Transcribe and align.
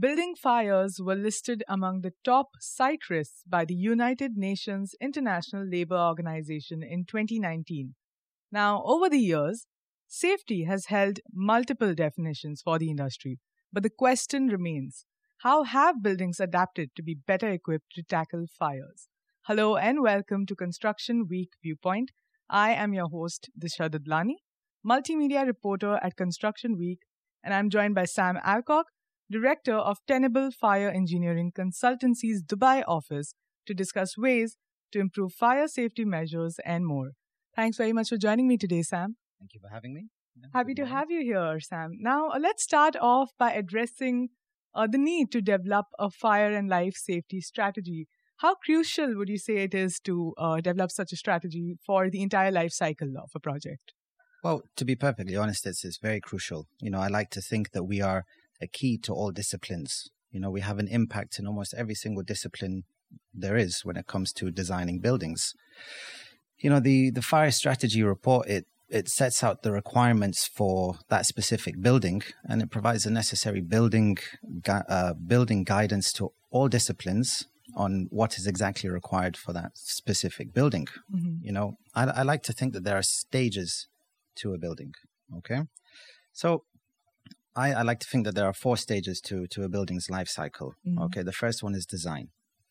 building 0.00 0.34
fires 0.34 0.98
were 0.98 1.14
listed 1.14 1.62
among 1.68 2.00
the 2.00 2.12
top 2.24 2.48
site 2.58 3.10
risks 3.10 3.42
by 3.46 3.66
the 3.66 3.74
United 3.74 4.32
Nations 4.34 4.94
International 4.98 5.62
Labour 5.62 5.98
Organization 5.98 6.82
in 6.82 7.04
2019. 7.04 7.94
Now, 8.50 8.82
over 8.86 9.10
the 9.10 9.18
years, 9.18 9.66
safety 10.08 10.64
has 10.64 10.86
held 10.86 11.20
multiple 11.30 11.94
definitions 11.94 12.62
for 12.62 12.78
the 12.78 12.88
industry, 12.88 13.40
but 13.70 13.82
the 13.82 13.90
question 13.90 14.46
remains 14.46 15.04
how 15.42 15.64
have 15.64 16.02
buildings 16.02 16.40
adapted 16.40 16.90
to 16.96 17.02
be 17.02 17.18
better 17.26 17.50
equipped 17.50 17.92
to 17.92 18.02
tackle 18.02 18.46
fires? 18.58 19.08
Hello 19.42 19.76
and 19.76 20.00
welcome 20.00 20.46
to 20.46 20.56
Construction 20.56 21.26
Week 21.28 21.50
Viewpoint. 21.62 22.10
I 22.48 22.70
am 22.70 22.94
your 22.94 23.08
host, 23.08 23.50
Disha 23.62 23.90
Dadlani, 23.90 24.36
multimedia 24.86 25.46
reporter 25.46 25.98
at 26.02 26.16
Construction 26.16 26.78
Week, 26.78 27.00
and 27.44 27.52
I'm 27.52 27.68
joined 27.68 27.94
by 27.94 28.06
Sam 28.06 28.38
Alcock, 28.42 28.84
Director 29.30 29.74
of 29.74 29.98
Tenable 30.08 30.50
Fire 30.50 30.90
Engineering 30.90 31.52
Consultancy's 31.56 32.42
Dubai 32.42 32.82
office, 32.88 33.34
to 33.66 33.74
discuss 33.74 34.18
ways 34.18 34.56
to 34.92 34.98
improve 34.98 35.32
fire 35.32 35.68
safety 35.68 36.04
measures 36.04 36.56
and 36.64 36.84
more. 36.84 37.12
Thanks 37.54 37.76
very 37.76 37.92
much 37.92 38.08
for 38.08 38.16
joining 38.16 38.48
me 38.48 38.56
today, 38.56 38.82
Sam. 38.82 39.16
Thank 39.38 39.54
you 39.54 39.60
for 39.60 39.72
having 39.72 39.94
me. 39.94 40.08
Happy 40.52 40.74
to 40.74 40.86
have 40.86 41.10
you 41.10 41.22
here, 41.22 41.60
Sam. 41.60 41.92
Now, 42.00 42.30
uh, 42.30 42.38
let's 42.40 42.62
start 42.62 42.96
off 43.00 43.30
by 43.38 43.52
addressing 43.52 44.30
uh, 44.74 44.86
the 44.90 44.98
need 44.98 45.30
to 45.32 45.40
develop 45.40 45.86
a 45.98 46.10
fire 46.10 46.52
and 46.52 46.68
life 46.68 46.94
safety 46.96 47.40
strategy. 47.40 48.08
How 48.38 48.54
crucial 48.54 49.16
would 49.16 49.28
you 49.28 49.38
say 49.38 49.58
it 49.58 49.74
is 49.74 50.00
to 50.00 50.32
uh, 50.38 50.60
develop 50.60 50.90
such 50.90 51.12
a 51.12 51.16
strategy 51.16 51.76
for 51.84 52.08
the 52.08 52.22
entire 52.22 52.50
life 52.50 52.72
cycle 52.72 53.12
of 53.22 53.30
a 53.34 53.40
project? 53.40 53.92
Well, 54.42 54.62
to 54.76 54.84
be 54.84 54.96
perfectly 54.96 55.36
honest, 55.36 55.66
it's, 55.66 55.84
it's 55.84 55.98
very 55.98 56.20
crucial. 56.20 56.66
You 56.80 56.90
know, 56.90 57.00
I 57.00 57.08
like 57.08 57.30
to 57.30 57.42
think 57.42 57.72
that 57.72 57.84
we 57.84 58.00
are 58.00 58.24
a 58.60 58.66
key 58.66 58.98
to 58.98 59.12
all 59.12 59.30
disciplines. 59.30 60.10
You 60.30 60.40
know, 60.40 60.50
we 60.50 60.60
have 60.60 60.78
an 60.78 60.88
impact 60.88 61.38
in 61.38 61.46
almost 61.46 61.74
every 61.74 61.94
single 61.94 62.22
discipline 62.22 62.84
there 63.34 63.56
is 63.56 63.84
when 63.84 63.96
it 63.96 64.06
comes 64.06 64.32
to 64.34 64.50
designing 64.50 65.00
buildings. 65.00 65.54
You 66.58 66.70
know, 66.70 66.80
the, 66.80 67.10
the 67.10 67.22
fire 67.22 67.50
strategy 67.50 68.02
report, 68.02 68.48
it, 68.48 68.66
it 68.88 69.08
sets 69.08 69.42
out 69.42 69.62
the 69.62 69.72
requirements 69.72 70.46
for 70.46 70.98
that 71.08 71.26
specific 71.26 71.80
building 71.80 72.22
and 72.44 72.60
it 72.60 72.70
provides 72.70 73.04
the 73.04 73.10
necessary 73.10 73.60
building, 73.60 74.18
uh, 74.68 75.14
building 75.14 75.64
guidance 75.64 76.12
to 76.14 76.32
all 76.50 76.68
disciplines 76.68 77.46
on 77.76 78.08
what 78.10 78.36
is 78.36 78.46
exactly 78.46 78.90
required 78.90 79.36
for 79.36 79.52
that 79.52 79.72
specific 79.74 80.52
building. 80.52 80.86
Mm-hmm. 81.14 81.44
You 81.44 81.52
know, 81.52 81.78
I, 81.94 82.04
I 82.06 82.22
like 82.22 82.42
to 82.44 82.52
think 82.52 82.72
that 82.74 82.84
there 82.84 82.96
are 82.96 83.02
stages 83.02 83.88
to 84.36 84.54
a 84.54 84.58
building. 84.58 84.92
Okay. 85.38 85.62
So 86.32 86.64
I, 87.56 87.72
I, 87.72 87.82
like 87.82 88.00
to 88.00 88.06
think 88.06 88.24
that 88.26 88.34
there 88.34 88.46
are 88.46 88.52
four 88.52 88.76
stages 88.76 89.20
to, 89.22 89.46
to 89.48 89.64
a 89.64 89.68
building's 89.68 90.08
life 90.08 90.28
cycle. 90.28 90.74
Mm-hmm. 90.86 91.02
Okay, 91.02 91.22
the 91.22 91.32
first 91.32 91.62
one 91.62 91.74
is 91.74 91.84
design. 91.84 92.28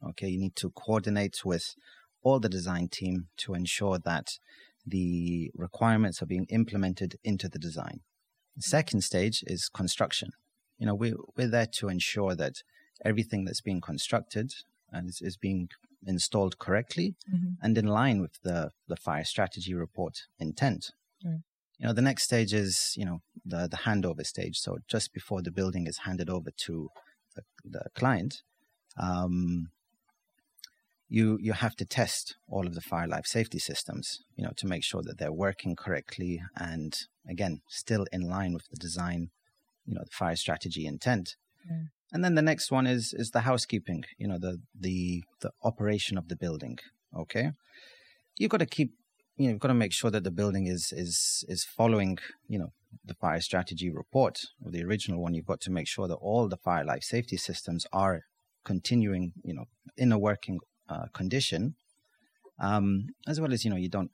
Okay, 0.08 0.28
you 0.28 0.40
need 0.40 0.56
to 0.58 0.70
coordinate 0.70 1.44
with 1.44 1.76
all 2.24 2.40
the 2.40 2.50
design 2.50 2.88
team 2.88 3.28
to 3.38 3.54
ensure 3.54 3.98
that 4.00 4.38
the 4.86 5.52
requirements 5.56 6.22
are 6.22 6.26
being 6.26 6.48
implemented 6.50 7.16
into 7.24 7.50
the 7.50 7.60
design. 7.60 8.00
The 8.56 8.64
second 8.64 9.02
stage 9.02 9.44
is 9.46 9.70
construction. 9.70 10.32
You 10.78 10.86
know, 10.86 10.96
we, 10.96 11.14
we're 11.36 11.48
there 11.50 11.68
to 11.74 11.90
ensure 11.90 12.36
that 12.36 12.64
everything 13.04 13.46
that's 13.46 13.62
being 13.62 13.82
constructed 13.82 14.54
and 14.92 15.10
is, 15.10 15.22
is 15.22 15.38
being 15.38 15.70
installed 16.06 16.58
correctly 16.58 17.16
mm-hmm. 17.30 17.54
and 17.62 17.78
in 17.78 17.88
line 17.88 18.22
with 18.22 18.42
the, 18.44 18.72
the 18.88 18.96
fire 18.96 19.26
strategy 19.26 19.74
report 19.74 20.22
intent. 20.40 20.92
Right 21.24 21.40
you 21.80 21.88
know 21.88 21.94
the 21.94 22.02
next 22.02 22.24
stage 22.24 22.54
is 22.54 22.94
you 22.98 23.06
know 23.06 23.22
the 23.50 23.68
the 23.68 23.78
handover 23.78 24.26
stage. 24.26 24.58
So 24.60 24.78
just 24.88 25.14
before 25.14 25.42
the 25.42 25.52
building 25.52 25.88
is 25.88 26.00
handed 26.00 26.30
over 26.30 26.52
to 26.66 26.90
the, 27.36 27.44
the 27.66 27.90
client 27.96 28.42
um, 28.98 29.70
you 31.08 31.38
you 31.42 31.54
have 31.54 31.76
to 31.76 31.86
test 31.86 32.36
all 32.48 32.68
of 32.68 32.76
the 32.76 32.82
fire 32.82 33.08
life 33.08 33.26
safety 33.26 33.60
systems 33.60 34.20
you 34.36 34.44
know 34.44 34.52
to 34.58 34.68
make 34.68 34.84
sure 34.84 35.02
that 35.02 35.18
they're 35.18 35.32
working 35.32 35.76
correctly 35.76 36.42
and 36.56 37.08
again 37.28 37.62
still 37.68 38.06
in 38.12 38.22
line 38.22 38.54
with 38.54 38.68
the 38.70 38.78
design 38.78 39.30
you 39.86 39.96
know 39.96 40.04
the 40.04 40.12
fire 40.12 40.36
strategy 40.36 40.86
intent. 40.86 41.36
Mm. 41.70 41.90
and 42.14 42.24
then 42.24 42.36
the 42.36 42.42
next 42.42 42.72
one 42.72 42.88
is 42.88 43.14
is 43.14 43.32
the 43.32 43.42
housekeeping 43.42 44.04
you 44.18 44.28
know 44.28 44.38
the 44.38 44.60
the 44.80 45.24
the 45.42 45.52
operation 45.64 46.18
of 46.18 46.28
the 46.28 46.36
building 46.36 46.78
okay? 47.18 47.52
You've 48.38 48.52
got 48.52 48.60
to 48.60 48.66
keep 48.66 48.94
you 49.38 49.46
know, 49.46 49.52
you've 49.52 49.60
got 49.60 49.70
to 49.70 49.74
make 49.74 49.94
sure 49.94 50.12
that 50.12 50.24
the 50.24 50.32
building 50.32 50.68
is 50.68 50.94
is 50.96 51.46
is 51.48 51.64
following, 51.64 52.20
you 52.48 52.60
know, 52.60 52.72
the 53.04 53.14
fire 53.14 53.42
strategy 53.42 53.90
report 53.90 54.42
or 54.64 54.72
the 54.72 54.84
original 54.84 55.22
one. 55.22 55.34
You've 55.34 55.46
got 55.46 55.62
to 55.62 55.72
make 55.72 55.88
sure 55.88 56.08
that 56.08 56.16
all 56.16 56.48
the 56.48 56.58
fire 56.58 56.84
life 56.84 57.04
safety 57.04 57.38
systems 57.38 57.86
are 57.92 58.24
continuing, 58.64 59.34
you 59.44 59.54
know, 59.54 59.66
in 59.98 60.12
a 60.12 60.20
working 60.20 60.60
uh, 60.88 61.06
condition, 61.14 61.76
um, 62.60 63.08
as 63.28 63.40
well 63.40 63.54
as 63.54 63.64
you 63.64 63.72
know, 63.72 63.78
you 63.78 63.90
don't, 63.90 64.12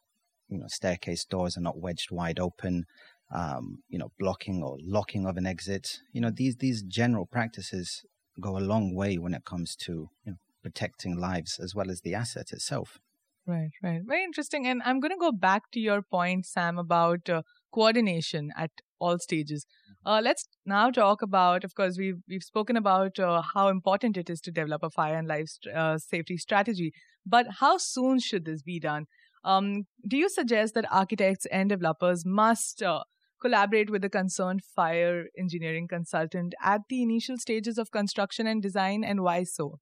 you 0.49 0.57
know, 0.57 0.67
staircase 0.67 1.25
doors 1.25 1.57
are 1.57 1.61
not 1.61 1.79
wedged 1.79 2.11
wide 2.11 2.39
open. 2.39 2.85
Um, 3.33 3.79
you 3.89 3.97
know, 3.97 4.11
blocking 4.19 4.61
or 4.61 4.77
locking 4.85 5.25
of 5.25 5.35
an 5.35 5.47
exit. 5.47 5.99
You 6.13 6.21
know, 6.21 6.29
these 6.29 6.57
these 6.57 6.83
general 6.83 7.25
practices 7.25 8.05
go 8.39 8.55
a 8.55 8.59
long 8.59 8.93
way 8.93 9.17
when 9.17 9.33
it 9.33 9.45
comes 9.45 9.75
to 9.77 10.09
you 10.23 10.31
know, 10.31 10.37
protecting 10.61 11.17
lives 11.17 11.59
as 11.59 11.73
well 11.73 11.89
as 11.89 12.01
the 12.01 12.13
asset 12.13 12.51
itself. 12.51 12.99
Right, 13.47 13.71
right. 13.83 14.01
Very 14.03 14.23
interesting. 14.23 14.65
And 14.65 14.81
I'm 14.83 14.99
going 14.99 15.11
to 15.11 15.17
go 15.17 15.31
back 15.31 15.69
to 15.73 15.79
your 15.79 16.01
point, 16.01 16.47
Sam, 16.47 16.79
about 16.79 17.29
uh, 17.29 17.43
coordination 17.75 18.51
at 18.57 18.71
all 18.99 19.19
stages. 19.19 19.65
Mm-hmm. 19.65 20.09
Uh, 20.09 20.21
let's 20.21 20.47
now 20.65 20.89
talk 20.89 21.21
about, 21.21 21.63
of 21.63 21.75
course, 21.75 21.97
we've, 21.97 22.21
we've 22.29 22.43
spoken 22.43 22.77
about 22.77 23.19
uh, 23.19 23.41
how 23.53 23.67
important 23.67 24.17
it 24.17 24.29
is 24.29 24.41
to 24.41 24.51
develop 24.51 24.83
a 24.83 24.89
fire 24.89 25.15
and 25.15 25.27
life 25.27 25.47
st- 25.47 25.75
uh, 25.75 25.97
safety 25.97 26.37
strategy. 26.37 26.93
But 27.25 27.47
how 27.59 27.77
soon 27.77 28.19
should 28.19 28.45
this 28.45 28.61
be 28.61 28.79
done? 28.79 29.05
Um, 29.43 29.83
do 30.07 30.17
you 30.17 30.29
suggest 30.29 30.73
that 30.73 30.91
architects 30.91 31.45
and 31.51 31.69
developers 31.69 32.23
must 32.25 32.81
uh, 32.81 33.03
collaborate 33.41 33.89
with 33.91 34.01
the 34.01 34.09
concerned 34.09 34.61
fire 34.63 35.25
engineering 35.37 35.87
consultant 35.87 36.55
at 36.63 36.81
the 36.89 37.03
initial 37.03 37.37
stages 37.37 37.77
of 37.77 37.91
construction 37.91 38.47
and 38.47 38.61
design, 38.61 39.03
and 39.03 39.21
why 39.21 39.43
so? 39.43 39.79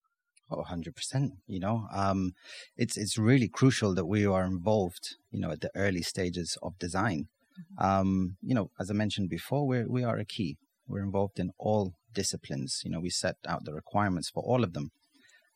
Oh, 0.52 0.64
100%. 0.70 1.30
You 1.48 1.59
know, 1.59 1.88
um, 1.94 2.34
it's, 2.76 2.98
it's 2.98 3.18
really 3.18 3.48
crucial 3.48 3.96
that 3.96 4.06
we 4.06 4.26
are 4.26 4.44
involved, 4.44 5.16
you 5.32 5.40
know, 5.40 5.52
at 5.52 5.62
the 5.62 5.72
early 5.76 6.02
stages 6.02 6.58
of 6.62 6.78
design. 6.78 7.28
Mm-hmm. 7.59 7.86
Um, 7.86 8.38
you 8.41 8.56
know, 8.56 8.69
as 8.80 8.90
I 8.90 8.94
mentioned 8.94 9.30
before, 9.30 9.68
we're, 9.68 9.88
we 9.88 10.03
are 10.03 10.18
a 10.18 10.25
key. 10.25 10.58
We're 10.88 11.03
involved 11.03 11.40
in 11.40 11.52
all 11.58 11.94
disciplines. 12.14 12.81
You 12.84 12.91
know, 12.91 13.00
we 13.00 13.09
set 13.09 13.36
out 13.47 13.66
the 13.66 13.74
requirements 13.74 14.30
for 14.30 14.44
all 14.44 14.64
of 14.64 14.74
them. 14.74 14.91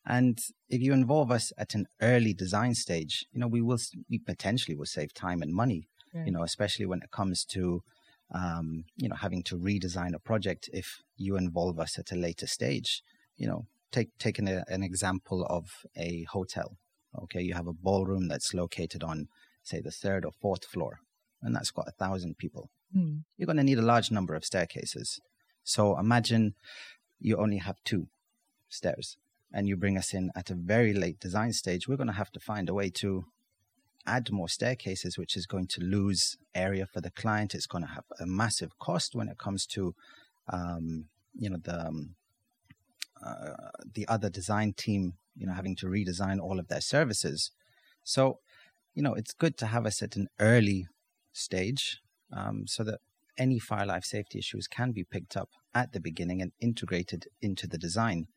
And 0.06 0.40
if 0.70 0.82
you 0.82 0.94
involve 0.94 1.32
us 1.32 1.52
at 1.58 1.76
an 1.76 1.86
early 2.02 2.34
design 2.34 2.76
stage, 2.76 3.26
you 3.32 3.40
know, 3.42 3.48
we 3.48 3.62
will, 3.62 3.80
we 4.10 4.20
potentially 4.20 4.76
will 4.76 4.86
save 4.86 5.14
time 5.14 5.42
and 5.42 5.54
money, 5.54 5.90
you 6.26 6.32
know, 6.32 6.44
especially 6.44 6.86
when 6.86 7.02
it 7.02 7.12
comes 7.12 7.44
to, 7.46 7.84
um, 8.34 8.86
you 8.96 9.10
know, 9.10 9.18
having 9.18 9.44
to 9.44 9.58
redesign 9.58 10.16
a 10.16 10.20
project 10.20 10.70
if 10.72 11.02
you 11.18 11.36
involve 11.36 11.78
us 11.78 12.00
at 12.00 12.12
a 12.12 12.16
later 12.16 12.48
stage. 12.48 13.04
You 13.36 13.48
know, 13.48 13.66
take 13.92 14.18
taking 14.18 14.48
an 14.48 14.82
example 14.82 15.46
of 15.50 15.86
a 15.98 16.26
hotel. 16.30 16.78
Okay, 17.24 17.42
you 17.42 17.54
have 17.54 17.68
a 17.68 17.74
ballroom 17.74 18.28
that's 18.28 18.54
located 18.54 19.04
on, 19.04 19.28
say, 19.64 19.82
the 19.82 19.92
third 19.92 20.24
or 20.26 20.32
fourth 20.32 20.66
floor, 20.66 21.00
and 21.42 21.56
that's 21.56 21.72
got 21.72 21.88
a 21.88 21.92
thousand 21.92 22.38
people. 22.38 22.70
Mm. 22.96 23.24
You're 23.38 23.46
going 23.46 23.58
to 23.58 23.64
need 23.64 23.80
a 23.80 23.84
large 23.84 24.12
number 24.12 24.36
of 24.36 24.46
staircases. 24.46 25.20
So 25.64 25.98
imagine 26.00 26.56
you 27.20 27.38
only 27.38 27.58
have 27.58 27.78
two 27.84 28.08
stairs, 28.70 29.18
and 29.54 29.68
you 29.68 29.76
bring 29.76 29.98
us 29.98 30.14
in 30.14 30.32
at 30.36 30.50
a 30.50 30.56
very 30.56 30.94
late 30.94 31.20
design 31.20 31.54
stage. 31.54 31.88
We're 31.88 31.98
going 31.98 32.08
to 32.08 32.14
have 32.14 32.32
to 32.32 32.40
find 32.40 32.70
a 32.70 32.74
way 32.74 32.90
to 32.92 33.26
add 34.06 34.32
more 34.32 34.50
staircases, 34.50 35.18
which 35.18 35.36
is 35.36 35.46
going 35.46 35.68
to 35.68 35.82
lose 35.82 36.38
area 36.56 36.86
for 36.86 37.02
the 37.02 37.12
client. 37.12 37.54
It's 37.54 37.68
going 37.68 37.84
to 37.84 37.90
have 37.90 38.06
a 38.20 38.26
massive 38.26 38.78
cost 38.80 39.16
when 39.16 39.28
it 39.28 39.38
comes 39.38 39.66
to, 39.68 39.94
um, 40.52 41.06
you 41.38 41.50
know, 41.50 41.58
the 41.62 41.88
um, 41.88 42.16
uh, 43.26 43.72
the 43.94 44.08
other 44.08 44.30
design 44.30 44.74
team, 44.74 45.14
you 45.36 45.48
know, 45.48 45.54
having 45.54 45.76
to 45.78 45.88
redesign 45.88 46.40
all 46.40 46.60
of 46.60 46.68
their 46.68 46.82
services. 46.82 47.52
So, 48.04 48.40
you 48.94 49.02
know, 49.02 49.14
it's 49.14 49.34
good 49.34 49.58
to 49.58 49.66
have 49.66 49.86
us 49.86 50.02
at 50.02 50.16
an 50.16 50.28
early 50.40 50.88
stage 51.38 52.00
um, 52.36 52.66
so 52.68 52.84
that 52.84 53.00
any 53.38 53.60
fire 53.60 53.86
life 53.86 54.04
safety 54.04 54.40
issues 54.40 54.68
can 54.68 54.92
be 54.92 55.04
picked 55.04 55.38
up 55.38 55.50
at 55.74 55.94
the 55.94 56.00
beginning 56.00 56.42
and 56.42 56.52
integrated 56.60 57.28
into 57.42 57.68
the 57.68 57.78
design. 57.78 58.28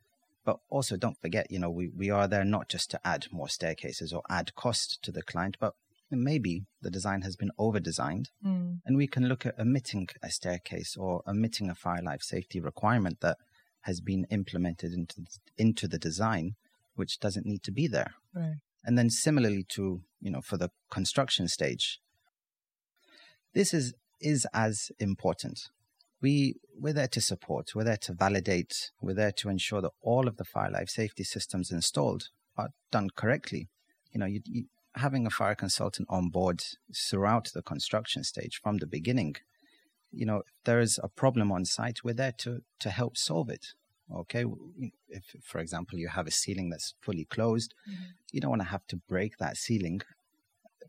But 0.45 0.59
also, 0.69 0.97
don't 0.97 1.21
forget, 1.21 1.51
you 1.51 1.59
know, 1.59 1.71
we, 1.71 1.89
we 1.89 2.11
are 2.11 2.27
there 2.27 2.45
not 2.45 2.69
just 2.69 2.91
to 2.93 3.01
add 3.05 3.27
more 3.31 3.49
staircases 3.49 4.13
or 4.13 4.23
add 4.31 4.55
cost 4.55 4.99
to 5.03 5.13
the 5.13 5.23
client, 5.23 5.57
but 5.61 5.75
maybe 6.11 6.65
the 6.83 6.91
design 6.91 7.23
has 7.23 7.37
been 7.37 7.51
over 7.59 7.79
designed 7.79 8.31
mm. 8.45 8.81
and 8.85 8.97
we 8.97 9.07
can 9.07 9.29
look 9.29 9.47
at 9.47 9.59
omitting 9.59 10.09
a 10.23 10.31
staircase 10.31 10.97
or 10.97 11.23
omitting 11.27 11.71
a 11.71 11.75
fire 11.75 12.03
life 12.03 12.23
safety 12.23 12.61
requirement 12.61 13.21
that 13.21 13.37
has 13.83 14.01
been 14.01 14.27
implemented 14.31 14.93
into 14.93 15.23
into 15.57 15.89
the 15.89 15.99
design, 15.99 16.55
which 16.95 17.19
doesn't 17.21 17.47
need 17.47 17.63
to 17.63 17.73
be 17.73 17.87
there. 17.87 18.13
Right. 18.35 18.57
And 18.85 18.99
then 18.99 19.11
similarly 19.11 19.65
to 19.71 20.03
you 20.21 20.31
know 20.31 20.41
for 20.41 20.57
the 20.57 20.71
construction 20.91 21.49
stage, 21.49 22.01
this 23.55 23.75
is 23.75 23.95
is 24.21 24.47
as 24.53 24.91
important. 24.99 25.71
we 26.21 26.57
we're 26.79 26.93
there 26.93 27.09
to 27.09 27.21
support, 27.21 27.75
we're 27.75 27.85
there 27.85 27.97
to 27.97 28.13
validate, 28.13 28.91
we're 29.01 29.15
there 29.15 29.33
to 29.33 29.49
ensure 29.49 29.83
that 29.83 29.93
all 30.01 30.27
of 30.29 30.37
the 30.37 30.45
fire 30.45 30.71
life 30.71 30.89
safety 30.89 31.25
systems 31.25 31.71
installed 31.71 32.29
are 32.57 32.71
done 32.91 33.11
correctly. 33.15 33.69
You 34.13 34.21
know, 34.21 34.27
you, 34.27 34.41
you, 34.47 34.65
having 34.97 35.27
a 35.27 35.31
fire 35.31 35.55
consultant 35.55 36.09
on 36.11 36.29
board 36.31 36.63
throughout 36.95 37.51
the 37.55 37.63
construction 37.63 38.25
stage 38.25 38.61
from 38.63 38.79
the 38.79 38.87
beginning, 38.87 39.37
you 40.11 40.27
know, 40.27 40.39
if 40.39 40.53
there 40.65 40.81
is 40.81 40.99
a 41.03 41.09
problem 41.09 41.53
on 41.53 41.65
site, 41.65 42.03
we're 42.05 42.15
there 42.15 42.33
to 42.39 42.63
to 42.81 42.91
help 42.91 43.17
solve 43.17 43.51
it. 43.51 43.67
Okay, 44.13 44.45
if 45.09 45.25
for 45.45 45.61
example 45.61 45.99
you 45.99 46.09
have 46.09 46.27
a 46.27 46.33
ceiling 46.33 46.69
that's 46.71 46.95
fully 47.01 47.25
closed, 47.27 47.75
mm-hmm. 47.89 48.11
you 48.33 48.41
don't 48.41 48.51
want 48.51 48.63
to 48.63 48.69
have 48.69 48.87
to 48.89 48.97
break 48.97 49.39
that 49.39 49.57
ceiling 49.57 50.01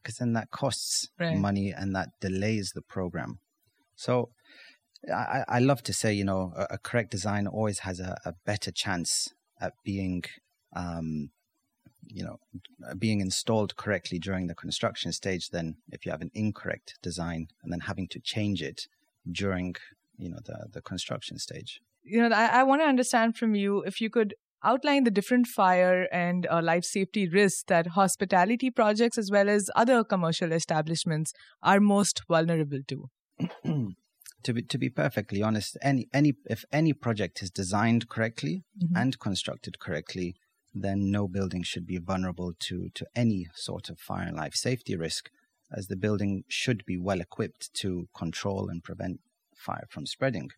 because 0.01 0.17
then 0.17 0.33
that 0.33 0.51
costs 0.51 1.09
right. 1.19 1.37
money 1.37 1.71
and 1.71 1.95
that 1.95 2.09
delays 2.19 2.71
the 2.73 2.81
program. 2.81 3.39
So 3.95 4.29
I, 5.11 5.43
I 5.47 5.59
love 5.59 5.83
to 5.83 5.93
say, 5.93 6.13
you 6.13 6.23
know, 6.23 6.53
a, 6.55 6.75
a 6.75 6.77
correct 6.77 7.11
design 7.11 7.47
always 7.47 7.79
has 7.79 7.99
a, 7.99 8.19
a 8.25 8.33
better 8.45 8.71
chance 8.71 9.33
at 9.59 9.73
being, 9.83 10.23
um, 10.75 11.29
you 12.07 12.23
know, 12.23 12.39
being 12.97 13.21
installed 13.21 13.75
correctly 13.75 14.19
during 14.19 14.47
the 14.47 14.55
construction 14.55 15.11
stage 15.11 15.49
than 15.49 15.77
if 15.91 16.05
you 16.05 16.11
have 16.11 16.21
an 16.21 16.31
incorrect 16.33 16.97
design 17.01 17.47
and 17.63 17.71
then 17.71 17.81
having 17.81 18.07
to 18.09 18.19
change 18.19 18.61
it 18.61 18.87
during, 19.31 19.75
you 20.17 20.29
know, 20.29 20.39
the, 20.45 20.67
the 20.71 20.81
construction 20.81 21.37
stage. 21.37 21.81
You 22.03 22.27
know, 22.27 22.35
I, 22.35 22.61
I 22.61 22.63
want 22.63 22.81
to 22.81 22.85
understand 22.87 23.37
from 23.37 23.55
you 23.55 23.81
if 23.81 24.01
you 24.01 24.09
could 24.09 24.33
outline 24.63 25.03
the 25.03 25.11
different 25.11 25.47
fire 25.47 26.07
and 26.11 26.47
uh, 26.49 26.61
life 26.61 26.83
safety 26.83 27.27
risks 27.27 27.63
that 27.67 27.87
hospitality 27.87 28.69
projects 28.69 29.17
as 29.17 29.31
well 29.31 29.49
as 29.49 29.69
other 29.75 30.03
commercial 30.03 30.51
establishments 30.51 31.33
are 31.61 31.79
most 31.79 32.21
vulnerable 32.27 32.79
to. 32.87 33.09
to 34.43 34.53
be 34.53 34.61
to 34.61 34.77
be 34.77 34.89
perfectly 34.89 35.41
honest, 35.41 35.77
any 35.81 36.07
any 36.13 36.33
if 36.49 36.65
any 36.71 36.93
project 36.93 37.41
is 37.41 37.49
designed 37.49 38.09
correctly 38.09 38.63
mm-hmm. 38.81 38.95
and 38.95 39.19
constructed 39.19 39.79
correctly, 39.79 40.35
then 40.73 41.11
no 41.11 41.27
building 41.27 41.63
should 41.63 41.85
be 41.85 41.97
vulnerable 41.97 42.53
to 42.59 42.89
to 42.89 43.05
any 43.15 43.47
sort 43.55 43.89
of 43.89 43.99
fire 43.99 44.27
and 44.27 44.37
life 44.37 44.55
safety 44.55 44.95
risk, 44.95 45.29
as 45.71 45.87
the 45.87 45.95
building 45.95 46.43
should 46.47 46.85
be 46.85 46.97
well 46.97 47.21
equipped 47.21 47.73
to 47.73 48.07
control 48.15 48.69
and 48.69 48.83
prevent 48.83 49.19
fire 49.55 49.87
from 49.89 50.05
spreading. 50.05 50.49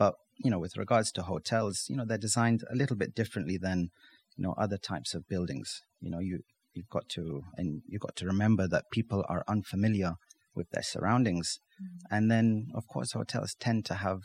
But 0.00 0.14
you 0.42 0.50
know, 0.50 0.58
with 0.58 0.78
regards 0.78 1.12
to 1.12 1.22
hotels, 1.22 1.84
you 1.90 1.96
know, 1.96 2.06
they're 2.06 2.26
designed 2.28 2.64
a 2.72 2.74
little 2.74 2.96
bit 2.96 3.14
differently 3.14 3.58
than 3.58 3.90
you 4.36 4.42
know 4.44 4.54
other 4.56 4.78
types 4.78 5.14
of 5.14 5.28
buildings. 5.28 5.82
You 6.00 6.10
know, 6.10 6.20
you 6.20 6.40
you've 6.72 6.88
got 6.88 7.06
to 7.10 7.42
and 7.58 7.82
you've 7.86 8.06
got 8.08 8.16
to 8.16 8.26
remember 8.26 8.66
that 8.66 8.90
people 8.90 9.24
are 9.28 9.44
unfamiliar 9.46 10.14
with 10.54 10.70
their 10.70 10.82
surroundings. 10.82 11.60
Mm-hmm. 11.82 12.14
And 12.14 12.30
then, 12.30 12.68
of 12.74 12.88
course, 12.88 13.12
hotels 13.12 13.54
tend 13.60 13.84
to 13.86 13.94
have, 14.06 14.20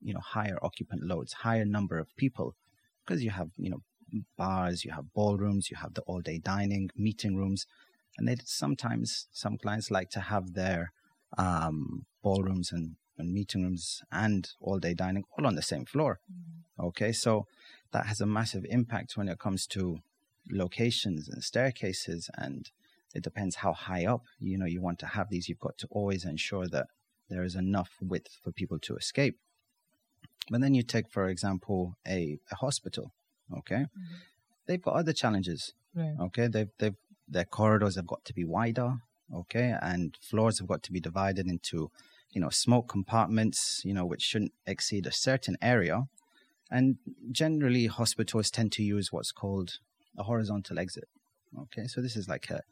you 0.00 0.12
know, 0.14 0.20
higher 0.20 0.58
occupant 0.62 1.02
loads, 1.04 1.32
higher 1.32 1.64
number 1.64 1.98
of 1.98 2.08
people, 2.16 2.56
because 3.00 3.22
you 3.22 3.30
have, 3.30 3.50
you 3.56 3.70
know, 3.70 3.82
bars, 4.36 4.84
you 4.84 4.92
have 4.92 5.12
ballrooms, 5.14 5.70
you 5.70 5.76
have 5.76 5.94
the 5.94 6.02
all 6.02 6.20
day 6.20 6.38
dining, 6.38 6.90
meeting 6.96 7.36
rooms. 7.36 7.66
And 8.18 8.26
they 8.26 8.36
sometimes, 8.44 9.28
some 9.32 9.56
clients 9.56 9.90
like 9.90 10.10
to 10.10 10.20
have 10.20 10.54
their 10.54 10.92
um, 11.38 12.06
ballrooms 12.22 12.72
and, 12.72 12.96
and 13.20 13.32
meeting 13.32 13.62
rooms 13.62 14.02
and 14.10 14.50
all 14.60 14.78
day 14.78 14.94
dining 14.94 15.24
all 15.36 15.46
on 15.46 15.54
the 15.54 15.62
same 15.62 15.84
floor. 15.84 16.20
Mm-hmm. 16.30 16.86
Okay, 16.88 17.12
so 17.12 17.46
that 17.92 18.06
has 18.06 18.20
a 18.20 18.26
massive 18.26 18.64
impact 18.68 19.16
when 19.16 19.28
it 19.28 19.38
comes 19.38 19.66
to 19.68 20.00
locations 20.50 21.28
and 21.28 21.44
staircases 21.44 22.30
and 22.36 22.70
it 23.14 23.22
depends 23.22 23.56
how 23.56 23.72
high 23.72 24.06
up 24.06 24.22
you 24.38 24.56
know 24.56 24.66
you 24.66 24.80
want 24.80 24.98
to 25.00 25.06
have 25.06 25.28
these. 25.30 25.48
You've 25.48 25.60
got 25.60 25.78
to 25.78 25.88
always 25.90 26.24
ensure 26.24 26.66
that 26.68 26.86
there 27.28 27.44
is 27.44 27.54
enough 27.54 27.90
width 28.00 28.38
for 28.42 28.52
people 28.52 28.78
to 28.80 28.96
escape. 28.96 29.38
But 30.50 30.60
then 30.60 30.74
you 30.74 30.82
take, 30.82 31.08
for 31.08 31.28
example, 31.28 31.96
a, 32.06 32.38
a 32.50 32.56
hospital. 32.56 33.12
Okay, 33.58 33.76
mm-hmm. 33.76 34.14
they've 34.66 34.82
got 34.82 34.94
other 34.94 35.12
challenges. 35.12 35.74
Right. 35.94 36.14
Okay, 36.20 36.46
they've 36.46 36.70
they've 36.78 36.96
their 37.28 37.44
corridors 37.44 37.96
have 37.96 38.06
got 38.06 38.24
to 38.24 38.34
be 38.34 38.44
wider. 38.44 38.94
Okay, 39.34 39.74
and 39.80 40.16
floors 40.20 40.58
have 40.58 40.68
got 40.68 40.82
to 40.84 40.92
be 40.92 41.00
divided 41.00 41.46
into 41.46 41.90
you 42.32 42.40
know 42.40 42.50
smoke 42.50 42.88
compartments. 42.88 43.82
You 43.84 43.94
know 43.94 44.06
which 44.06 44.22
shouldn't 44.22 44.52
exceed 44.66 45.06
a 45.06 45.12
certain 45.12 45.56
area. 45.62 46.04
And 46.70 46.96
generally, 47.32 47.86
hospitals 47.86 48.50
tend 48.50 48.72
to 48.72 48.82
use 48.82 49.12
what's 49.12 49.32
called 49.32 49.78
a 50.16 50.22
horizontal 50.22 50.78
exit. 50.78 51.08
Okay, 51.58 51.86
so 51.86 52.00
this 52.00 52.16
is 52.16 52.28
like 52.28 52.48
a 52.50 52.62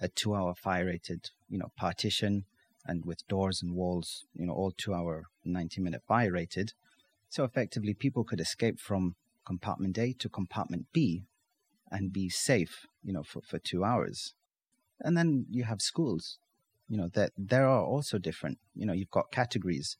a 0.00 0.08
two 0.08 0.34
hour 0.34 0.54
fire 0.54 0.86
rated, 0.86 1.30
you 1.48 1.58
know, 1.58 1.72
partition 1.76 2.44
and 2.86 3.04
with 3.04 3.26
doors 3.28 3.62
and 3.62 3.74
walls, 3.74 4.24
you 4.34 4.46
know, 4.46 4.52
all 4.52 4.70
two 4.70 4.94
hour, 4.94 5.24
90 5.44 5.80
minute 5.80 6.02
fire 6.06 6.32
rated. 6.32 6.72
So 7.28 7.44
effectively, 7.44 7.94
people 7.94 8.24
could 8.24 8.40
escape 8.40 8.78
from 8.80 9.16
compartment 9.44 9.98
A 9.98 10.12
to 10.14 10.28
compartment 10.28 10.86
B 10.92 11.24
and 11.90 12.12
be 12.12 12.28
safe, 12.28 12.86
you 13.02 13.12
know, 13.12 13.22
for, 13.22 13.42
for 13.42 13.58
two 13.58 13.84
hours. 13.84 14.34
And 15.00 15.16
then 15.16 15.46
you 15.50 15.64
have 15.64 15.80
schools, 15.80 16.38
you 16.88 16.96
know, 16.96 17.08
that 17.14 17.32
there 17.36 17.66
are 17.66 17.84
also 17.84 18.18
different, 18.18 18.58
you 18.74 18.86
know, 18.86 18.92
you've 18.92 19.10
got 19.10 19.30
categories. 19.30 19.96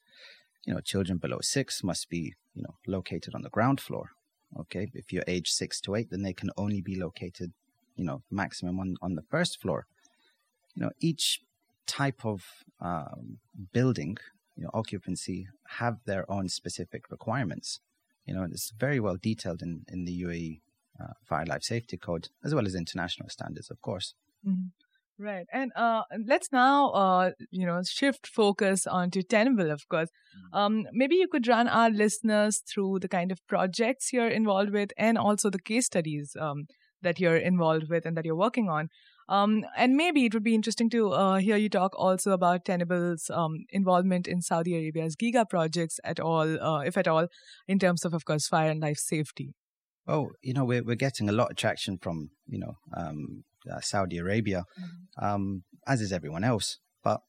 You 0.66 0.74
know, 0.74 0.80
children 0.80 1.18
below 1.18 1.38
six 1.40 1.82
must 1.82 2.10
be, 2.10 2.34
you 2.54 2.62
know, 2.62 2.74
located 2.86 3.34
on 3.34 3.42
the 3.42 3.48
ground 3.48 3.80
floor. 3.80 4.10
Okay. 4.58 4.90
If 4.92 5.12
you're 5.12 5.24
age 5.26 5.50
six 5.50 5.80
to 5.82 5.94
eight, 5.94 6.10
then 6.10 6.22
they 6.22 6.34
can 6.34 6.50
only 6.56 6.82
be 6.82 6.96
located 6.96 7.52
you 7.98 8.04
know 8.04 8.22
maximum 8.30 8.78
on 8.80 8.96
on 9.02 9.16
the 9.16 9.26
first 9.28 9.60
floor 9.60 9.86
you 10.74 10.82
know 10.82 10.90
each 11.00 11.40
type 11.86 12.24
of 12.24 12.44
um, 12.80 13.38
building 13.72 14.16
you 14.56 14.62
know 14.62 14.70
occupancy 14.72 15.48
have 15.80 15.96
their 16.06 16.24
own 16.30 16.48
specific 16.48 17.10
requirements 17.10 17.80
you 18.24 18.32
know 18.34 18.44
it's 18.44 18.72
very 18.78 19.00
well 19.00 19.16
detailed 19.20 19.60
in 19.60 19.84
in 19.88 20.04
the 20.04 20.22
UAE 20.22 20.60
uh, 21.00 21.14
fire 21.28 21.46
life 21.46 21.62
safety 21.62 21.96
code 21.96 22.28
as 22.44 22.54
well 22.54 22.66
as 22.66 22.74
international 22.74 23.28
standards 23.28 23.70
of 23.70 23.82
course 23.82 24.14
mm-hmm. 24.46 24.68
Right. 25.20 25.46
And 25.52 25.72
uh, 25.74 26.02
let's 26.26 26.52
now, 26.52 26.90
uh, 26.90 27.30
you 27.50 27.66
know, 27.66 27.82
shift 27.82 28.28
focus 28.28 28.86
onto 28.86 29.22
Tenable, 29.22 29.72
of 29.72 29.88
course. 29.88 30.10
Mm-hmm. 30.10 30.58
Um, 30.58 30.86
maybe 30.92 31.16
you 31.16 31.26
could 31.26 31.48
run 31.48 31.66
our 31.66 31.90
listeners 31.90 32.62
through 32.72 33.00
the 33.00 33.08
kind 33.08 33.32
of 33.32 33.44
projects 33.48 34.12
you're 34.12 34.28
involved 34.28 34.70
with 34.70 34.90
and 34.96 35.18
also 35.18 35.50
the 35.50 35.58
case 35.58 35.86
studies 35.86 36.36
um, 36.40 36.66
that 37.02 37.18
you're 37.18 37.36
involved 37.36 37.88
with 37.90 38.06
and 38.06 38.16
that 38.16 38.24
you're 38.24 38.36
working 38.36 38.68
on. 38.68 38.90
Um, 39.28 39.64
and 39.76 39.96
maybe 39.96 40.24
it 40.24 40.34
would 40.34 40.44
be 40.44 40.54
interesting 40.54 40.88
to 40.90 41.10
uh, 41.10 41.36
hear 41.38 41.56
you 41.56 41.68
talk 41.68 41.98
also 41.98 42.30
about 42.30 42.64
Tenable's 42.64 43.28
um, 43.28 43.64
involvement 43.70 44.28
in 44.28 44.40
Saudi 44.40 44.74
Arabia's 44.74 45.16
Giga 45.16 45.48
projects 45.50 45.98
at 46.04 46.20
all, 46.20 46.62
uh, 46.62 46.80
if 46.80 46.96
at 46.96 47.08
all, 47.08 47.26
in 47.66 47.80
terms 47.80 48.04
of, 48.04 48.14
of 48.14 48.24
course, 48.24 48.46
fire 48.46 48.70
and 48.70 48.80
life 48.80 48.98
safety. 48.98 49.52
Oh, 50.08 50.30
you 50.42 50.54
know, 50.54 50.64
we're 50.64 50.82
we're 50.82 50.96
getting 50.96 51.28
a 51.28 51.32
lot 51.32 51.50
of 51.50 51.56
traction 51.56 51.98
from 51.98 52.30
you 52.46 52.58
know 52.58 52.78
um, 52.96 53.44
uh, 53.70 53.80
Saudi 53.80 54.18
Arabia, 54.18 54.64
mm-hmm. 54.80 55.24
Um, 55.24 55.62
as 55.86 56.00
is 56.00 56.12
everyone 56.12 56.44
else. 56.44 56.78
But 57.04 57.20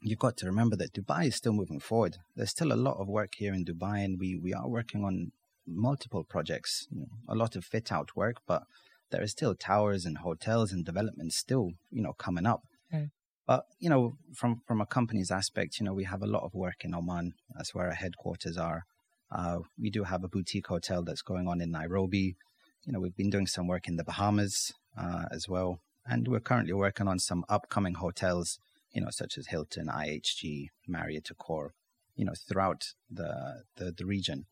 you've 0.00 0.18
got 0.18 0.36
to 0.38 0.46
remember 0.46 0.76
that 0.76 0.94
Dubai 0.94 1.26
is 1.26 1.36
still 1.36 1.52
moving 1.52 1.80
forward. 1.80 2.16
There's 2.34 2.50
still 2.50 2.72
a 2.72 2.84
lot 2.88 2.96
of 2.98 3.06
work 3.08 3.34
here 3.36 3.52
in 3.52 3.64
Dubai, 3.64 4.04
and 4.04 4.18
we 4.18 4.38
we 4.42 4.54
are 4.54 4.68
working 4.68 5.04
on 5.04 5.32
multiple 5.66 6.24
projects, 6.24 6.86
you 6.90 7.00
know, 7.00 7.08
a 7.28 7.34
lot 7.34 7.56
of 7.56 7.64
fit 7.64 7.90
out 7.92 8.16
work, 8.16 8.36
but 8.46 8.62
there 9.10 9.22
are 9.22 9.26
still 9.26 9.54
towers 9.54 10.04
and 10.04 10.18
hotels 10.18 10.72
and 10.72 10.84
developments 10.84 11.36
still, 11.36 11.72
you 11.90 12.02
know, 12.02 12.12
coming 12.12 12.46
up. 12.46 12.62
Mm. 12.92 13.10
But 13.46 13.64
you 13.78 13.88
know, 13.88 14.16
from 14.34 14.62
from 14.66 14.80
a 14.80 14.86
company's 14.86 15.30
aspect, 15.30 15.78
you 15.78 15.86
know, 15.86 15.94
we 15.94 16.04
have 16.04 16.22
a 16.22 16.26
lot 16.26 16.42
of 16.42 16.54
work 16.54 16.84
in 16.84 16.94
Oman. 16.94 17.34
That's 17.54 17.74
where 17.74 17.86
our 17.86 17.94
headquarters 17.94 18.56
are. 18.56 18.84
Uh, 19.30 19.58
we 19.78 19.90
do 19.90 20.04
have 20.04 20.24
a 20.24 20.28
boutique 20.28 20.68
hotel 20.68 21.02
that's 21.02 21.22
going 21.22 21.48
on 21.48 21.60
in 21.60 21.70
Nairobi. 21.70 22.36
You 22.84 22.92
know, 22.92 23.00
we've 23.00 23.16
been 23.16 23.30
doing 23.30 23.46
some 23.46 23.66
work 23.66 23.88
in 23.88 23.96
the 23.96 24.04
Bahamas 24.04 24.72
uh, 24.96 25.24
as 25.30 25.48
well, 25.48 25.80
and 26.06 26.28
we're 26.28 26.40
currently 26.40 26.72
working 26.72 27.08
on 27.08 27.18
some 27.18 27.44
upcoming 27.48 27.94
hotels. 27.94 28.58
You 28.92 29.02
know, 29.02 29.10
such 29.10 29.36
as 29.36 29.48
Hilton, 29.48 29.88
IHG, 29.88 30.68
Marriott, 30.86 31.30
Accor. 31.36 31.70
You 32.14 32.24
know, 32.24 32.32
throughout 32.48 32.94
the 33.10 33.64
the, 33.76 33.92
the 33.92 34.06
region, 34.06 34.46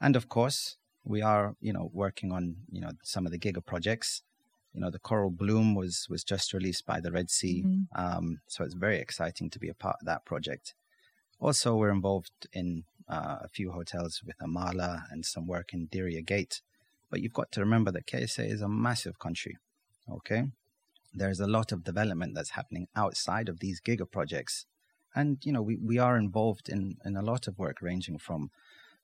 and 0.00 0.16
of 0.16 0.28
course, 0.28 0.76
we 1.04 1.22
are, 1.22 1.54
you 1.60 1.72
know, 1.72 1.90
working 1.92 2.32
on, 2.32 2.56
you 2.70 2.80
know, 2.80 2.90
some 3.02 3.26
of 3.26 3.32
the 3.32 3.38
giga 3.38 3.64
projects. 3.64 4.22
You 4.72 4.80
know, 4.80 4.90
the 4.90 4.98
Coral 4.98 5.30
Bloom 5.30 5.74
was 5.74 6.08
was 6.10 6.24
just 6.24 6.52
released 6.52 6.84
by 6.84 7.00
the 7.00 7.12
Red 7.12 7.30
Sea, 7.30 7.62
mm-hmm. 7.64 7.82
um, 7.94 8.40
so 8.48 8.64
it's 8.64 8.74
very 8.74 8.98
exciting 8.98 9.48
to 9.50 9.58
be 9.58 9.68
a 9.68 9.74
part 9.74 9.96
of 10.00 10.06
that 10.06 10.24
project. 10.24 10.74
Also, 11.38 11.76
we're 11.76 11.90
involved 11.90 12.48
in 12.52 12.84
uh, 13.08 13.38
a 13.42 13.48
few 13.48 13.72
hotels 13.72 14.22
with 14.24 14.38
AMAALA 14.38 15.04
and 15.10 15.24
some 15.24 15.46
work 15.46 15.72
in 15.72 15.88
Diriyah 15.88 16.26
Gate. 16.26 16.60
But 17.10 17.20
you've 17.20 17.32
got 17.32 17.52
to 17.52 17.60
remember 17.60 17.90
that 17.92 18.06
KSA 18.06 18.50
is 18.50 18.60
a 18.60 18.68
massive 18.68 19.18
country. 19.18 19.56
Okay, 20.10 20.44
there's 21.12 21.40
a 21.40 21.46
lot 21.46 21.72
of 21.72 21.84
development 21.84 22.34
that's 22.34 22.50
happening 22.50 22.88
outside 22.96 23.48
of 23.48 23.60
these 23.60 23.80
giga 23.80 24.10
projects, 24.10 24.66
and 25.14 25.38
you 25.44 25.52
know 25.52 25.62
we, 25.62 25.76
we 25.76 25.98
are 25.98 26.16
involved 26.16 26.68
in 26.68 26.96
in 27.04 27.16
a 27.16 27.22
lot 27.22 27.46
of 27.46 27.58
work 27.58 27.78
ranging 27.80 28.18
from 28.18 28.50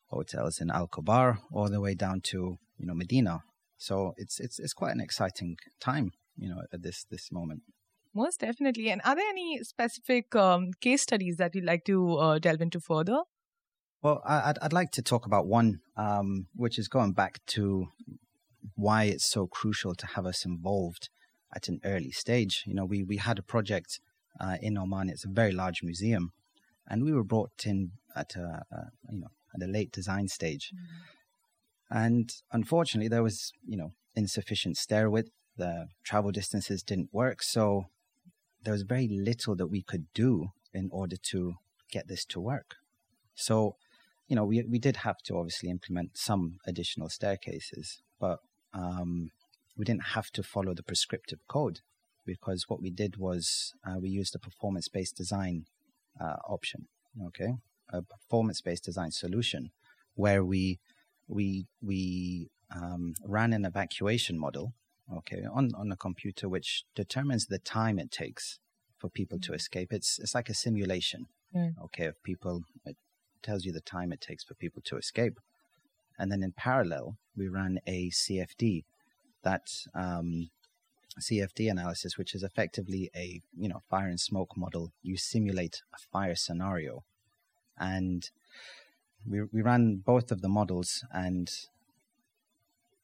hotels 0.08 0.60
in 0.60 0.70
Al 0.70 0.88
Khobar 0.88 1.38
all 1.52 1.68
the 1.68 1.80
way 1.80 1.94
down 1.94 2.20
to 2.22 2.58
you 2.78 2.86
know 2.86 2.94
Medina. 2.94 3.42
So 3.76 4.14
it's 4.16 4.40
it's 4.40 4.58
it's 4.58 4.74
quite 4.74 4.94
an 4.94 5.00
exciting 5.00 5.56
time, 5.80 6.12
you 6.36 6.48
know, 6.48 6.62
at 6.72 6.82
this 6.82 7.04
this 7.10 7.32
moment. 7.32 7.62
Most 8.12 8.40
definitely. 8.40 8.90
And 8.90 9.00
are 9.04 9.14
there 9.14 9.28
any 9.28 9.62
specific 9.62 10.34
um, 10.34 10.72
case 10.80 11.02
studies 11.02 11.36
that 11.36 11.54
you'd 11.54 11.64
like 11.64 11.84
to 11.84 12.16
uh, 12.16 12.38
delve 12.38 12.60
into 12.60 12.80
further? 12.80 13.20
Well, 14.02 14.22
I'd, 14.26 14.58
I'd 14.62 14.72
like 14.72 14.92
to 14.92 15.02
talk 15.02 15.26
about 15.26 15.46
one, 15.46 15.80
um, 15.96 16.46
which 16.56 16.78
is 16.78 16.88
going 16.88 17.12
back 17.12 17.40
to 17.48 17.88
why 18.74 19.04
it's 19.04 19.26
so 19.26 19.46
crucial 19.46 19.94
to 19.94 20.06
have 20.06 20.24
us 20.24 20.46
involved 20.46 21.10
at 21.54 21.68
an 21.68 21.80
early 21.84 22.10
stage. 22.10 22.64
You 22.66 22.74
know, 22.74 22.86
we, 22.86 23.02
we 23.02 23.18
had 23.18 23.38
a 23.38 23.42
project 23.42 24.00
uh, 24.40 24.56
in 24.62 24.78
Oman. 24.78 25.10
It's 25.10 25.26
a 25.26 25.28
very 25.28 25.52
large 25.52 25.82
museum, 25.82 26.32
and 26.88 27.04
we 27.04 27.12
were 27.12 27.24
brought 27.24 27.66
in 27.66 27.92
at 28.16 28.36
a, 28.36 28.64
a 28.72 28.86
you 29.10 29.20
know 29.20 29.28
at 29.54 29.62
a 29.62 29.70
late 29.70 29.92
design 29.92 30.28
stage. 30.28 30.72
Mm-hmm. 30.74 31.98
And 31.98 32.30
unfortunately, 32.52 33.08
there 33.08 33.22
was 33.22 33.52
you 33.66 33.76
know 33.76 33.92
insufficient 34.14 34.78
stair 34.78 35.10
width. 35.10 35.30
The 35.56 35.88
travel 36.04 36.30
distances 36.30 36.82
didn't 36.82 37.10
work, 37.12 37.42
so 37.42 37.86
there 38.62 38.72
was 38.72 38.82
very 38.82 39.08
little 39.08 39.54
that 39.56 39.66
we 39.66 39.82
could 39.82 40.06
do 40.14 40.52
in 40.72 40.88
order 40.90 41.16
to 41.16 41.54
get 41.90 42.08
this 42.08 42.24
to 42.26 42.40
work. 42.40 42.76
So, 43.34 43.76
you 44.30 44.36
know, 44.36 44.44
we 44.44 44.62
we 44.62 44.78
did 44.78 44.98
have 44.98 45.18
to 45.24 45.36
obviously 45.36 45.68
implement 45.68 46.16
some 46.16 46.60
additional 46.64 47.08
staircases, 47.08 48.00
but 48.20 48.38
um, 48.72 49.32
we 49.76 49.84
didn't 49.84 50.14
have 50.14 50.30
to 50.30 50.42
follow 50.44 50.72
the 50.72 50.84
prescriptive 50.84 51.40
code 51.48 51.80
because 52.24 52.66
what 52.68 52.80
we 52.80 52.90
did 52.90 53.16
was 53.16 53.74
uh, 53.84 53.98
we 53.98 54.08
used 54.08 54.36
a 54.36 54.38
performance-based 54.38 55.16
design 55.16 55.64
uh, 56.20 56.36
option. 56.48 56.86
Okay, 57.26 57.54
a 57.92 58.02
performance-based 58.02 58.84
design 58.84 59.10
solution 59.10 59.72
where 60.14 60.44
we 60.44 60.78
we 61.26 61.66
we 61.82 62.50
um, 62.74 63.14
ran 63.26 63.52
an 63.52 63.64
evacuation 63.64 64.38
model. 64.38 64.74
Okay, 65.12 65.42
on 65.52 65.72
on 65.74 65.90
a 65.90 65.96
computer 65.96 66.48
which 66.48 66.84
determines 66.94 67.46
the 67.46 67.58
time 67.58 67.98
it 67.98 68.12
takes 68.12 68.60
for 68.96 69.10
people 69.10 69.40
to 69.40 69.54
escape. 69.54 69.92
It's 69.92 70.20
it's 70.20 70.36
like 70.36 70.48
a 70.48 70.54
simulation. 70.54 71.26
Mm. 71.52 71.74
Okay, 71.86 72.06
of 72.06 72.22
people. 72.22 72.62
Tells 73.42 73.64
you 73.64 73.72
the 73.72 73.80
time 73.80 74.12
it 74.12 74.20
takes 74.20 74.44
for 74.44 74.54
people 74.54 74.82
to 74.86 74.96
escape, 74.96 75.40
and 76.18 76.30
then 76.30 76.42
in 76.42 76.52
parallel 76.52 77.16
we 77.36 77.48
ran 77.48 77.80
a 77.86 78.10
CFD, 78.10 78.84
that 79.42 79.70
um, 79.94 80.50
CFD 81.18 81.70
analysis, 81.70 82.16
which 82.16 82.34
is 82.34 82.42
effectively 82.42 83.10
a 83.14 83.40
you 83.56 83.68
know 83.68 83.82
fire 83.88 84.08
and 84.08 84.20
smoke 84.20 84.56
model. 84.56 84.92
You 85.02 85.16
simulate 85.16 85.82
a 85.94 85.98
fire 86.12 86.34
scenario, 86.34 87.04
and 87.78 88.30
we 89.26 89.42
we 89.52 89.62
ran 89.62 89.96
both 89.96 90.30
of 90.30 90.42
the 90.42 90.48
models. 90.48 91.04
And 91.12 91.50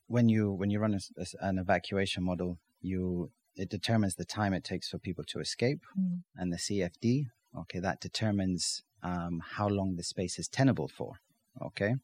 when 0.07 0.29
you 0.29 0.53
when 0.53 0.71
you 0.71 0.79
run 0.79 0.95
a, 0.95 1.01
a, 1.21 1.27
an 1.41 1.59
evacuation 1.59 2.23
model, 2.23 2.59
you 2.81 3.31
it 3.57 3.71
determines 3.71 4.15
the 4.15 4.25
time 4.25 4.53
it 4.53 4.65
takes 4.65 4.89
for 4.89 4.99
people 4.99 5.25
to 5.25 5.41
escape, 5.41 5.81
mm. 5.99 6.23
and 6.37 6.53
the 6.53 6.59
CFD, 6.59 7.27
okay, 7.59 7.79
that 7.81 8.01
determines 8.01 8.83
um, 9.07 9.43
how 9.57 9.69
long 9.69 9.97
the 9.97 10.03
space 10.03 10.39
is 10.39 10.49
tenable 10.49 10.89
for. 10.89 11.21
Okay, 11.63 11.95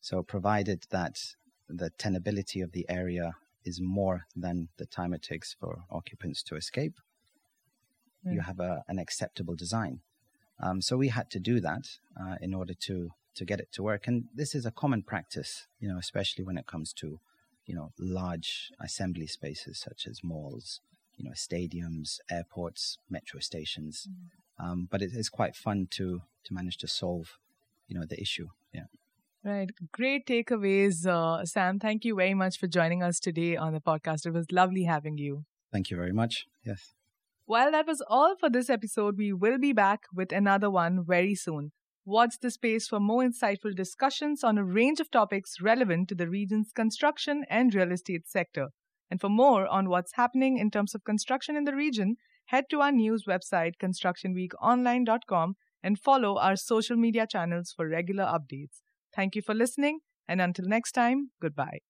so 0.00 0.22
provided 0.22 0.86
that 0.90 1.16
the 1.68 1.90
tenability 1.98 2.62
of 2.62 2.72
the 2.72 2.86
area 2.88 3.34
is 3.64 3.80
more 3.80 4.26
than 4.34 4.68
the 4.76 4.86
time 4.86 5.12
it 5.12 5.22
takes 5.22 5.54
for 5.54 5.84
occupants 5.90 6.42
to 6.42 6.56
escape, 6.56 6.94
mm. 8.26 8.34
you 8.34 8.40
have 8.40 8.60
a, 8.60 8.82
an 8.88 8.98
acceptable 8.98 9.54
design. 9.54 10.00
Um, 10.62 10.80
so 10.80 10.96
we 10.96 11.08
had 11.08 11.30
to 11.30 11.40
do 11.40 11.60
that 11.60 11.84
uh, 12.20 12.36
in 12.40 12.54
order 12.54 12.74
to 12.86 13.10
to 13.34 13.46
get 13.46 13.60
it 13.60 13.72
to 13.72 13.82
work, 13.82 14.06
and 14.06 14.24
this 14.34 14.54
is 14.54 14.66
a 14.66 14.70
common 14.70 15.02
practice, 15.02 15.66
you 15.80 15.88
know, 15.88 15.98
especially 15.98 16.44
when 16.44 16.58
it 16.58 16.66
comes 16.66 16.92
to 16.92 17.18
you 17.66 17.74
know 17.74 17.92
large 17.98 18.70
assembly 18.78 19.26
spaces 19.26 19.80
such 19.80 20.06
as 20.06 20.22
malls, 20.22 20.80
you 21.16 21.24
know, 21.24 21.34
stadiums, 21.34 22.18
airports, 22.30 22.98
metro 23.08 23.40
stations. 23.40 24.06
Mm. 24.08 24.41
Um, 24.62 24.88
but 24.90 25.02
it 25.02 25.10
is 25.12 25.28
quite 25.28 25.56
fun 25.56 25.88
to 25.92 26.22
to 26.44 26.54
manage 26.54 26.78
to 26.78 26.88
solve, 26.88 27.38
you 27.88 27.98
know, 27.98 28.06
the 28.08 28.20
issue. 28.20 28.48
Yeah. 28.72 28.86
Right. 29.44 29.70
Great 29.90 30.26
takeaways, 30.26 31.04
uh, 31.06 31.44
Sam. 31.44 31.80
Thank 31.80 32.04
you 32.04 32.14
very 32.14 32.34
much 32.34 32.58
for 32.58 32.68
joining 32.68 33.02
us 33.02 33.18
today 33.18 33.56
on 33.56 33.72
the 33.72 33.80
podcast. 33.80 34.24
It 34.24 34.32
was 34.32 34.46
lovely 34.52 34.84
having 34.84 35.18
you. 35.18 35.44
Thank 35.72 35.90
you 35.90 35.96
very 35.96 36.12
much. 36.12 36.46
Yes. 36.64 36.94
Well, 37.46 37.72
that 37.72 37.86
was 37.86 38.02
all 38.08 38.36
for 38.38 38.48
this 38.48 38.70
episode. 38.70 39.18
We 39.18 39.32
will 39.32 39.58
be 39.58 39.72
back 39.72 40.02
with 40.14 40.30
another 40.30 40.70
one 40.70 41.04
very 41.04 41.34
soon. 41.34 41.72
Watch 42.04 42.36
the 42.40 42.50
space 42.50 42.86
for 42.88 43.00
more 43.00 43.22
insightful 43.22 43.74
discussions 43.74 44.44
on 44.44 44.58
a 44.58 44.64
range 44.64 45.00
of 45.00 45.10
topics 45.10 45.60
relevant 45.60 46.08
to 46.08 46.14
the 46.14 46.28
region's 46.28 46.72
construction 46.72 47.44
and 47.50 47.74
real 47.74 47.92
estate 47.92 48.28
sector. 48.28 48.68
And 49.10 49.20
for 49.20 49.28
more 49.28 49.66
on 49.66 49.88
what's 49.88 50.14
happening 50.14 50.56
in 50.56 50.70
terms 50.70 50.94
of 50.94 51.04
construction 51.04 51.56
in 51.56 51.64
the 51.64 51.74
region, 51.74 52.16
head 52.52 52.64
to 52.70 52.80
our 52.80 52.92
news 52.92 53.24
website, 53.28 53.72
constructionweekonline.com, 53.82 55.54
and 55.82 55.98
follow 55.98 56.38
our 56.38 56.56
social 56.56 56.96
media 56.96 57.26
channels 57.26 57.72
for 57.76 57.88
regular 57.88 58.24
updates. 58.24 58.82
Thank 59.14 59.34
you 59.34 59.42
for 59.42 59.54
listening, 59.54 60.00
and 60.28 60.40
until 60.40 60.66
next 60.66 60.92
time, 60.92 61.30
goodbye. 61.40 61.80